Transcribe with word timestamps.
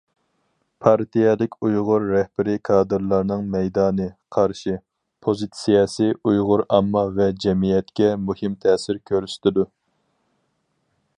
پارتىيەلىك 0.85 1.57
ئۇيغۇر 1.67 2.05
رەھبىرىي 2.11 2.59
كادىرلارنىڭ 2.69 3.43
مەيدانى، 3.57 4.07
قارىشى، 4.37 4.75
پوزىتسىيەسى 5.27 6.09
ئۇيغۇر 6.31 6.65
ئامما 6.79 7.07
ۋە 7.19 7.29
جەمئىيەتكە 7.45 8.11
مۇھىم 8.31 8.59
تەسىر 8.65 9.05
كۆرسىتىدۇ. 9.11 9.71